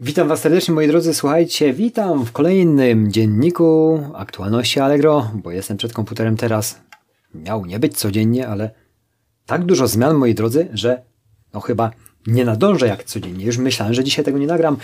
Witam 0.00 0.28
Was 0.28 0.40
serdecznie 0.40 0.74
moi 0.74 0.88
drodzy, 0.88 1.14
słuchajcie, 1.14 1.72
witam 1.72 2.24
w 2.24 2.32
kolejnym 2.32 3.12
dzienniku 3.12 4.00
aktualności 4.14 4.80
Allegro, 4.80 5.30
bo 5.34 5.50
jestem 5.50 5.76
przed 5.76 5.92
komputerem 5.92 6.36
teraz. 6.36 6.80
Miał 7.34 7.66
nie 7.66 7.78
być 7.78 7.96
codziennie, 7.98 8.48
ale 8.48 8.70
tak 9.46 9.64
dużo 9.64 9.86
zmian 9.86 10.16
moi 10.16 10.34
drodzy, 10.34 10.68
że 10.72 11.02
no 11.52 11.60
chyba 11.60 11.90
nie 12.26 12.44
nadążę 12.44 12.86
jak 12.86 13.04
codziennie. 13.04 13.44
Już 13.44 13.58
myślałem, 13.58 13.94
że 13.94 14.04
dzisiaj 14.04 14.24
tego 14.24 14.38
nie 14.38 14.46
nagram. 14.46 14.76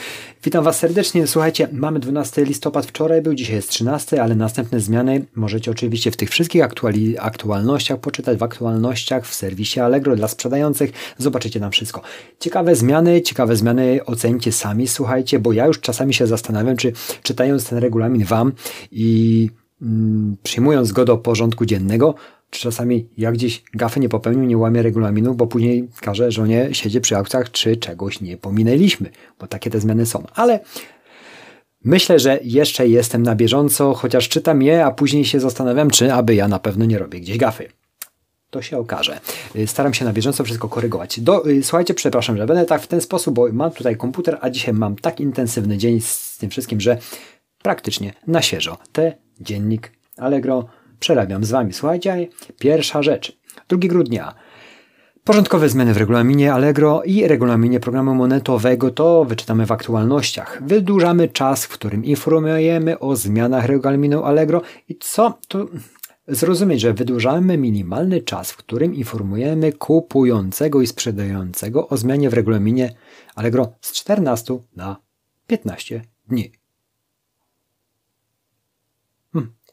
Witam 0.45 0.65
Was 0.65 0.79
serdecznie. 0.79 1.27
Słuchajcie, 1.27 1.69
mamy 1.73 1.99
12 2.01 2.45
listopad, 2.45 2.87
wczoraj 2.87 3.23
był, 3.23 3.35
dzisiaj 3.35 3.57
jest 3.57 3.69
13, 3.69 4.23
ale 4.23 4.35
następne 4.35 4.81
zmiany 4.81 5.25
możecie 5.35 5.71
oczywiście 5.71 6.11
w 6.11 6.17
tych 6.17 6.31
wszystkich 6.31 6.63
aktuali- 6.63 7.17
aktualnościach 7.19 8.01
poczytać, 8.01 8.39
w 8.39 8.43
aktualnościach 8.43 9.27
w 9.27 9.35
serwisie 9.35 9.81
Allegro 9.81 10.17
dla 10.17 10.29
sprzedających. 10.29 10.93
Zobaczycie 11.19 11.61
tam 11.61 11.71
wszystko. 11.71 12.03
Ciekawe 12.41 12.77
zmiany, 12.77 13.23
ciekawe 13.23 13.57
zmiany 13.57 14.05
ocencie 14.07 14.53
sami, 14.53 14.89
słuchajcie, 14.89 15.39
bo 15.39 15.53
ja 15.53 15.67
już 15.67 15.81
czasami 15.81 16.15
się 16.15 16.27
zastanawiam, 16.27 16.77
czy 16.77 16.93
czytając 17.23 17.69
ten 17.69 17.79
regulamin 17.79 18.25
Wam 18.25 18.53
i 18.93 19.51
mm, 19.83 20.37
przyjmując 20.43 20.93
go 20.93 21.05
do 21.05 21.19
porządku 21.19 21.67
dziennego, 21.67 22.15
czasami 22.51 23.09
jak 23.19 23.35
gdzieś 23.35 23.63
gafy 23.75 24.01
nie 24.01 24.09
popełnił, 24.09 24.45
nie 24.45 24.59
łamie 24.59 24.83
regulaminu, 24.83 25.35
bo 25.35 25.47
później 25.47 25.89
każe 26.01 26.33
żonie 26.33 26.69
siedzie 26.73 27.01
przy 27.01 27.17
aukcjach, 27.17 27.51
czy 27.51 27.77
czegoś 27.77 28.21
nie 28.21 28.37
pominęliśmy, 28.37 29.11
bo 29.41 29.47
takie 29.47 29.71
te 29.71 29.81
zmiany 29.81 30.07
są. 30.07 30.23
Ale 30.35 30.61
myślę, 31.85 32.19
że 32.19 32.39
jeszcze 32.43 32.89
jestem 32.89 33.23
na 33.23 33.35
bieżąco, 33.35 33.95
chociaż 33.95 34.29
czytam 34.29 34.63
je, 34.63 34.85
a 34.85 34.91
później 34.91 35.25
się 35.25 35.41
zastanawiam, 35.41 35.91
czy 35.91 36.13
aby 36.13 36.35
ja 36.35 36.49
na 36.49 36.59
pewno 36.59 36.85
nie 36.85 36.99
robię 36.99 37.21
gdzieś 37.21 37.39
gafy. 37.39 37.69
To 38.51 38.63
się 38.63 38.79
okaże. 38.79 39.21
Y, 39.57 39.67
Staram 39.67 39.95
się 39.95 40.05
na 40.05 40.13
bieżąco 40.13 40.45
wszystko 40.45 40.69
korygować. 40.69 41.21
Do, 41.21 41.49
y, 41.49 41.63
słuchajcie, 41.63 41.95
przepraszam, 41.95 42.37
że 42.37 42.47
będę 42.47 42.65
tak 42.65 42.83
w 42.83 42.87
ten 42.87 43.01
sposób, 43.01 43.35
bo 43.35 43.49
mam 43.53 43.71
tutaj 43.71 43.97
komputer, 43.97 44.39
a 44.41 44.51
dzisiaj 44.51 44.75
mam 44.75 44.97
tak 44.97 45.21
intensywny 45.21 45.79
dzień 45.79 46.01
z 46.01 46.39
tym 46.39 46.51
wszystkim, 46.51 46.81
że 46.81 46.99
praktycznie 47.63 48.13
na 48.27 48.43
świeżo. 48.43 48.79
Te 48.93 49.13
dziennik 49.41 49.93
Allegro 50.17 50.65
przerabiam 51.01 51.45
z 51.45 51.51
Wami. 51.51 51.73
Słuchajcie, 51.73 52.29
pierwsza 52.59 53.03
rzecz. 53.03 53.39
2 53.69 53.79
grudnia. 53.79 54.35
Porządkowe 55.25 55.69
zmiany 55.69 55.95
w 55.95 55.97
regulaminie 55.97 56.53
Allegro 56.53 57.03
i 57.03 57.29
regulaminie 57.29 57.81
programu 57.81 58.15
monetowego 58.15 58.91
to 58.91 59.25
wyczytamy 59.25 59.67
w 59.67 59.73
aktualnościach. 59.73 60.63
Wydłużamy 60.67 61.29
czas, 61.29 61.65
w 61.65 61.69
którym 61.69 62.05
informujemy 62.05 62.99
o 62.99 63.17
zmianach 63.17 63.65
regulaminu 63.65 64.25
Allegro 64.25 64.63
i 64.89 64.99
co 65.01 65.39
to 65.49 65.67
zrozumieć, 66.29 66.81
że 66.81 66.93
wydłużamy 66.93 67.59
minimalny 67.59 68.21
czas, 68.21 68.53
w 68.53 68.57
którym 68.57 68.95
informujemy 68.95 69.73
kupującego 69.73 70.81
i 70.81 70.87
sprzedającego 70.87 71.89
o 71.89 71.97
zmianie 71.97 72.31
w 72.31 72.35
regulaminie 72.35 72.95
Allegro 73.35 73.73
z 73.81 73.93
14 73.93 74.59
na 74.77 74.97
15 75.47 76.03
dni. 76.29 76.60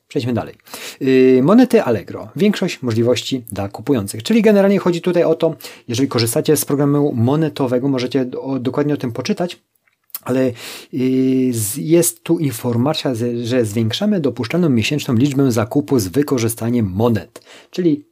Przejdźmy 0.08 0.34
dalej. 0.34 0.56
Yy, 1.02 1.44
monety 1.44 1.84
Allegro. 1.84 2.30
Większość 2.36 2.82
możliwości 2.82 3.44
dla 3.52 3.70
kupujących. 3.70 4.24
Czyli 4.24 4.42
generalnie 4.42 4.80
chodzi 4.80 5.02
tutaj 5.02 5.24
o 5.24 5.36
to, 5.36 5.56
jeżeli 5.88 6.10
korzystacie 6.10 6.58
z 6.58 6.66
programu 6.66 7.14
monetowego, 7.16 7.88
możecie 7.88 8.26
dokładnie 8.60 8.94
o 8.94 8.98
tym 8.98 9.12
poczytać, 9.12 9.60
ale 10.22 10.52
z- 11.52 11.78
jest 11.78 12.24
tu 12.24 12.40
informacja, 12.40 13.14
że- 13.44 13.66
zwiększamy 13.66 14.20
dopuszczalną 14.20 14.70
miesięczną 14.70 15.14
liczbę 15.16 15.52
zakupów 15.52 16.02
z 16.02 16.08
wykorzystaniem 16.08 16.92
monet. 16.96 17.42
Czyli 17.72 18.06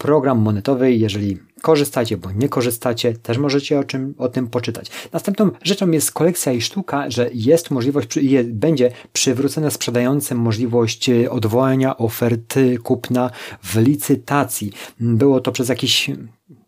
program 0.00 0.38
monetowy, 0.38 0.92
jeżeli 0.92 1.38
korzystacie 1.62 2.16
bądź 2.16 2.36
nie 2.36 2.48
korzystacie, 2.48 3.12
też 3.12 3.38
możecie 3.38 3.78
o, 3.78 3.84
czym, 3.84 4.14
o 4.18 4.28
tym 4.28 4.46
poczytać. 4.46 4.90
Następną 5.12 5.50
rzeczą 5.62 5.90
jest 5.90 6.12
kolekcja 6.12 6.52
i 6.52 6.60
sztuka, 6.60 7.10
że 7.10 7.30
jest 7.34 7.70
możliwość, 7.70 8.18
będzie 8.44 8.90
przywrócona 9.12 9.70
sprzedającym 9.70 10.38
możliwość 10.38 11.08
e, 11.08 11.30
odwołania 11.30 11.96
oferty 11.96 12.78
kupna 12.78 13.30
w 13.62 13.76
licytacji. 13.76 14.72
Było 15.00 15.40
to 15.40 15.52
przez 15.52 15.68
jakiś 15.68 16.10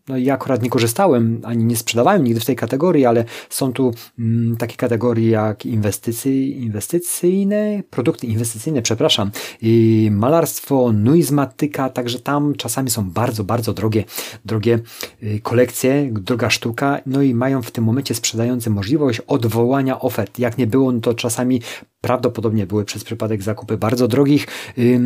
no 0.07 0.17
ja 0.17 0.33
akurat 0.33 0.63
nie 0.63 0.69
korzystałem, 0.69 1.41
ani 1.43 1.65
nie 1.65 1.75
sprzedawałem 1.75 2.23
nigdy 2.23 2.39
w 2.39 2.45
tej 2.45 2.55
kategorii, 2.55 3.05
ale 3.05 3.25
są 3.49 3.73
tu 3.73 3.91
mm, 4.19 4.57
takie 4.57 4.75
kategorie 4.75 5.29
jak 5.29 5.65
inwestycje, 5.65 6.49
inwestycyjne, 6.49 7.83
produkty 7.89 8.27
inwestycyjne, 8.27 8.81
przepraszam, 8.81 9.31
i 9.61 10.09
malarstwo, 10.11 10.91
nuizmatyka, 10.93 11.89
także 11.89 12.19
tam 12.19 12.55
czasami 12.55 12.89
są 12.89 13.09
bardzo, 13.09 13.43
bardzo 13.43 13.73
drogie, 13.73 14.03
drogie 14.45 14.79
y, 15.23 15.39
kolekcje, 15.43 16.09
droga 16.11 16.49
sztuka, 16.49 17.01
no 17.05 17.21
i 17.21 17.33
mają 17.33 17.61
w 17.61 17.71
tym 17.71 17.83
momencie 17.83 18.15
sprzedający 18.15 18.69
możliwość 18.69 19.19
odwołania 19.19 19.99
ofert. 19.99 20.39
Jak 20.39 20.57
nie 20.57 20.67
było, 20.67 20.91
no 20.91 20.99
to 20.99 21.13
czasami 21.13 21.61
prawdopodobnie 22.01 22.65
były 22.65 22.85
przez 22.85 23.03
przypadek 23.03 23.43
zakupy 23.43 23.77
bardzo 23.77 24.07
drogich 24.07 24.47
y, 24.77 24.99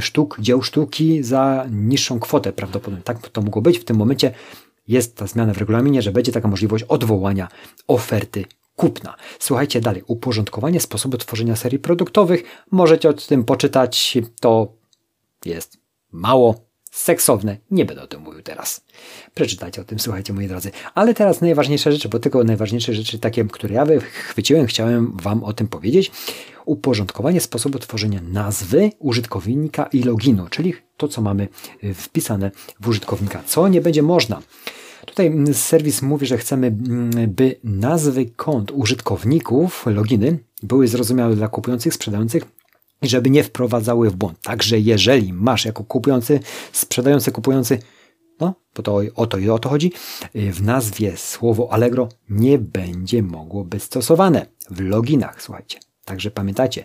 sztuk, 0.00 0.36
dzieł 0.40 0.62
sztuki 0.62 1.22
za 1.22 1.66
niższą 1.70 2.20
kwotę 2.20 2.52
prawdopodobnie. 2.52 3.02
Tak 3.04 3.28
to 3.28 3.42
mogło 3.42 3.62
być. 3.62 3.78
W 3.78 3.84
tym 3.84 3.96
momencie 3.96 4.25
jest 4.88 5.16
ta 5.16 5.26
zmiana 5.26 5.54
w 5.54 5.58
regulaminie, 5.58 6.02
że 6.02 6.12
będzie 6.12 6.32
taka 6.32 6.48
możliwość 6.48 6.84
odwołania 6.84 7.48
oferty 7.88 8.44
kupna. 8.76 9.14
Słuchajcie 9.38 9.80
dalej. 9.80 10.02
Uporządkowanie 10.06 10.80
sposobu 10.80 11.16
tworzenia 11.16 11.56
serii 11.56 11.78
produktowych. 11.78 12.42
Możecie 12.70 13.08
o 13.08 13.12
tym 13.12 13.44
poczytać. 13.44 14.18
To 14.40 14.72
jest 15.44 15.78
mało 16.12 16.65
seksowne. 16.96 17.56
Nie 17.70 17.84
będę 17.84 18.02
o 18.02 18.06
tym 18.06 18.20
mówił 18.20 18.42
teraz. 18.42 18.84
Przeczytajcie 19.34 19.80
o 19.80 19.84
tym, 19.84 19.98
słuchajcie, 19.98 20.32
moi 20.32 20.48
drodzy. 20.48 20.70
Ale 20.94 21.14
teraz 21.14 21.40
najważniejsze 21.40 21.92
rzeczy, 21.92 22.08
bo 22.08 22.18
tylko 22.18 22.44
najważniejsze 22.44 22.94
rzeczy, 22.94 23.18
takie, 23.18 23.44
które 23.44 23.74
ja 23.74 23.86
chwyciłem, 24.00 24.66
chciałem 24.66 25.16
Wam 25.22 25.44
o 25.44 25.52
tym 25.52 25.68
powiedzieć. 25.68 26.10
Uporządkowanie 26.64 27.40
sposobu 27.40 27.78
tworzenia 27.78 28.20
nazwy 28.22 28.90
użytkownika 28.98 29.88
i 29.92 30.02
loginu, 30.02 30.46
czyli 30.50 30.74
to, 30.96 31.08
co 31.08 31.22
mamy 31.22 31.48
y, 31.84 31.94
wpisane 31.94 32.50
w 32.80 32.88
użytkownika. 32.88 33.42
Co 33.46 33.68
nie 33.68 33.80
będzie 33.80 34.02
można. 34.02 34.42
Tutaj 35.06 35.26
mm, 35.26 35.54
serwis 35.54 36.02
mówi, 36.02 36.26
że 36.26 36.38
chcemy, 36.38 36.66
mm, 36.66 37.10
by 37.30 37.56
nazwy 37.64 38.26
kont 38.26 38.70
użytkowników, 38.70 39.86
loginy, 39.86 40.38
były 40.62 40.88
zrozumiałe 40.88 41.36
dla 41.36 41.48
kupujących, 41.48 41.94
sprzedających 41.94 42.44
i 43.02 43.08
żeby 43.08 43.30
nie 43.30 43.44
wprowadzały 43.44 44.10
w 44.10 44.16
błąd. 44.16 44.38
Także 44.42 44.80
jeżeli 44.80 45.32
masz 45.32 45.64
jako 45.64 45.84
kupujący, 45.84 46.40
sprzedający, 46.72 47.32
kupujący, 47.32 47.78
no, 48.40 48.54
bo 48.74 48.82
to 48.82 49.00
o 49.14 49.26
to 49.26 49.38
i 49.38 49.48
o 49.48 49.58
to 49.58 49.68
chodzi, 49.68 49.92
y, 50.36 50.52
w 50.52 50.62
nazwie 50.62 51.16
słowo 51.16 51.72
Allegro 51.72 52.08
nie 52.28 52.58
będzie 52.58 53.22
mogło 53.22 53.64
być 53.64 53.82
stosowane 53.82 54.46
w 54.70 54.80
loginach, 54.80 55.42
słuchajcie. 55.42 55.78
Także 56.04 56.30
pamiętajcie, 56.30 56.84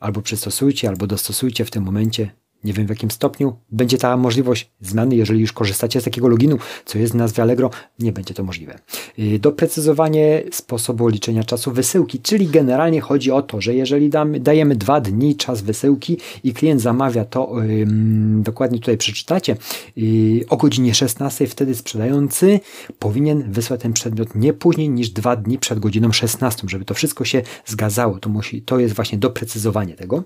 albo 0.00 0.22
przystosujcie, 0.22 0.88
albo 0.88 1.06
dostosujcie 1.06 1.64
w 1.64 1.70
tym 1.70 1.84
momencie, 1.84 2.30
nie 2.64 2.72
wiem 2.72 2.86
w 2.86 2.90
jakim 2.90 3.10
stopniu, 3.10 3.56
będzie 3.70 3.98
ta 3.98 4.16
możliwość 4.16 4.70
zmiany, 4.80 5.16
jeżeli 5.16 5.40
już 5.40 5.52
korzystacie 5.52 6.00
z 6.00 6.04
takiego 6.04 6.28
loginu, 6.28 6.58
co 6.84 6.98
jest 6.98 7.12
w 7.12 7.16
nazwie 7.16 7.42
Allegro, 7.42 7.70
nie 7.98 8.12
będzie 8.12 8.34
to 8.34 8.44
możliwe. 8.44 8.78
Yy, 9.18 9.38
Doprecyzowanie 9.38 10.42
sposobu 10.52 11.08
liczenia 11.08 11.44
czasu 11.44 11.72
wysyłki, 11.72 12.18
czyli 12.18 12.46
generalnie 12.46 13.00
chodzi 13.00 13.30
o 13.30 13.42
to, 13.42 13.60
że 13.60 13.74
jeżeli 13.74 14.10
damy, 14.10 14.40
dajemy 14.40 14.76
dwa 14.76 15.00
dni 15.00 15.36
czas 15.36 15.62
wysyłki 15.62 16.18
i 16.44 16.52
klient 16.52 16.80
zamawia 16.80 17.24
to, 17.24 17.62
ym, 17.62 18.42
dokładnie 18.42 18.78
tutaj 18.78 18.96
przeczytacie, 18.96 19.56
yy, 19.96 20.48
o 20.48 20.56
godzinie 20.56 20.94
16, 20.94 21.46
wtedy 21.46 21.74
sprzedający 21.74 22.60
powinien 22.98 23.52
wysłać 23.52 23.80
ten 23.80 23.92
przedmiot 23.92 24.34
nie 24.34 24.52
później 24.52 24.90
niż 24.90 25.10
dwa 25.10 25.36
dni 25.36 25.58
przed 25.58 25.78
godziną 25.78 26.12
16, 26.12 26.68
żeby 26.68 26.84
to 26.84 26.94
wszystko 26.94 27.24
się 27.24 27.42
zgadzało. 27.66 28.18
To, 28.18 28.28
musi, 28.28 28.62
to 28.62 28.78
jest 28.78 28.94
właśnie 28.94 29.18
doprecyzowanie 29.18 29.94
tego 29.94 30.24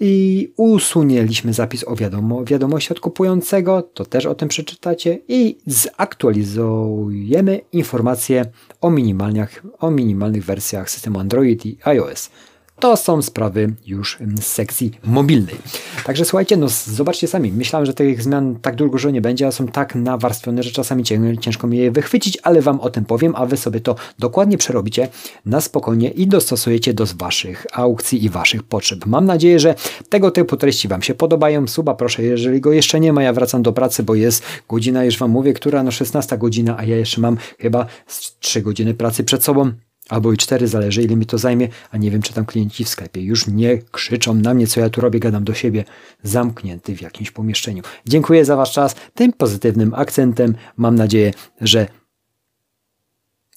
i 0.00 0.52
usunięliśmy 0.56 1.52
zapis 1.52 1.84
o 1.88 1.96
wiadomo, 1.96 2.44
wiadomości 2.44 2.92
od 2.92 3.00
kupującego, 3.00 3.82
to 3.82 4.04
też 4.04 4.26
o 4.26 4.34
tym 4.34 4.48
przeczytacie 4.48 5.18
i 5.28 5.58
zaktualizujemy 5.66 7.60
informacje 7.72 8.44
o 8.80 8.90
minimalnych, 8.90 9.62
o 9.78 9.90
minimalnych 9.90 10.44
wersjach 10.44 10.90
systemu 10.90 11.18
Android 11.18 11.66
i 11.66 11.78
iOS. 11.84 12.30
To 12.80 12.96
są 12.96 13.22
sprawy 13.22 13.72
już 13.86 14.18
z 14.40 14.46
sekcji 14.46 14.90
mobilnej. 15.04 15.56
Także 16.04 16.24
słuchajcie, 16.24 16.56
no 16.56 16.66
zobaczcie 16.68 17.28
sami. 17.28 17.52
Myślałem, 17.52 17.86
że 17.86 17.94
tych 17.94 18.22
zmian 18.22 18.56
tak 18.62 18.76
dużo 18.76 19.10
nie 19.10 19.20
będzie, 19.20 19.46
a 19.46 19.52
są 19.52 19.68
tak 19.68 19.94
nawarstwione, 19.94 20.62
że 20.62 20.70
czasami 20.70 21.02
cię- 21.04 21.38
ciężko 21.40 21.66
mi 21.66 21.78
je 21.78 21.90
wychwycić, 21.90 22.38
ale 22.42 22.62
Wam 22.62 22.80
o 22.80 22.90
tym 22.90 23.04
powiem, 23.04 23.32
a 23.36 23.46
Wy 23.46 23.56
sobie 23.56 23.80
to 23.80 23.96
dokładnie 24.18 24.58
przerobicie 24.58 25.08
na 25.46 25.60
spokojnie 25.60 26.10
i 26.10 26.26
dostosujecie 26.26 26.94
do 26.94 27.04
Waszych 27.16 27.66
aukcji 27.72 28.24
i 28.24 28.28
Waszych 28.28 28.62
potrzeb. 28.62 29.06
Mam 29.06 29.24
nadzieję, 29.24 29.60
że 29.60 29.74
tego 30.08 30.30
typu 30.30 30.56
treści 30.56 30.88
Wam 30.88 31.02
się 31.02 31.14
podobają. 31.14 31.66
Suba 31.68 31.94
proszę, 31.94 32.22
jeżeli 32.22 32.60
go 32.60 32.72
jeszcze 32.72 33.00
nie 33.00 33.12
ma, 33.12 33.22
ja 33.22 33.32
wracam 33.32 33.62
do 33.62 33.72
pracy, 33.72 34.02
bo 34.02 34.14
jest 34.14 34.42
godzina, 34.68 35.04
już 35.04 35.18
Wam 35.18 35.30
mówię, 35.30 35.52
która 35.52 35.82
no 35.82 35.90
16 35.90 36.38
godzina, 36.38 36.78
a 36.78 36.84
ja 36.84 36.96
jeszcze 36.96 37.20
mam 37.20 37.36
chyba 37.58 37.86
z 38.06 38.38
3 38.38 38.62
godziny 38.62 38.94
pracy 38.94 39.24
przed 39.24 39.44
sobą 39.44 39.72
albo 40.08 40.32
i 40.32 40.36
cztery, 40.36 40.68
zależy 40.68 41.02
ile 41.02 41.16
mi 41.16 41.26
to 41.26 41.38
zajmie, 41.38 41.68
a 41.90 41.96
nie 41.96 42.10
wiem, 42.10 42.22
czy 42.22 42.32
tam 42.32 42.46
klienci 42.46 42.84
w 42.84 42.88
sklepie 42.88 43.22
już 43.22 43.46
nie 43.46 43.78
krzyczą 43.78 44.34
na 44.34 44.54
mnie, 44.54 44.66
co 44.66 44.80
ja 44.80 44.90
tu 44.90 45.00
robię, 45.00 45.20
gadam 45.20 45.44
do 45.44 45.54
siebie, 45.54 45.84
zamknięty 46.22 46.96
w 46.96 47.02
jakimś 47.02 47.30
pomieszczeniu. 47.30 47.82
Dziękuję 48.06 48.44
za 48.44 48.56
Wasz 48.56 48.72
czas. 48.72 48.94
Tym 49.14 49.32
pozytywnym 49.32 49.94
akcentem 49.94 50.54
mam 50.76 50.94
nadzieję, 50.94 51.32
że 51.60 51.86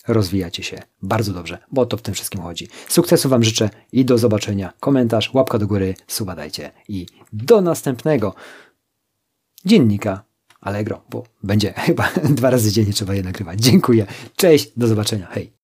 rozwijacie 0.07 0.63
się 0.63 0.81
bardzo 1.01 1.33
dobrze, 1.33 1.57
bo 1.71 1.81
o 1.81 1.85
to 1.85 1.97
w 1.97 2.01
tym 2.01 2.13
wszystkim 2.13 2.41
chodzi. 2.41 2.67
Sukcesu 2.87 3.29
Wam 3.29 3.43
życzę 3.43 3.69
i 3.91 4.05
do 4.05 4.17
zobaczenia. 4.17 4.73
Komentarz, 4.79 5.33
łapka 5.33 5.59
do 5.59 5.67
góry, 5.67 5.95
suba 6.07 6.35
dajcie 6.35 6.71
i 6.87 7.05
do 7.33 7.61
następnego 7.61 8.35
dziennika 9.65 10.23
Allegro, 10.61 11.03
bo 11.09 11.23
będzie 11.43 11.73
chyba 11.87 12.09
dwa 12.23 12.49
razy 12.49 12.71
dziennie 12.71 12.93
trzeba 12.93 13.15
je 13.15 13.23
nagrywać. 13.23 13.59
Dziękuję, 13.59 14.05
cześć, 14.35 14.71
do 14.77 14.87
zobaczenia, 14.87 15.27
hej. 15.31 15.60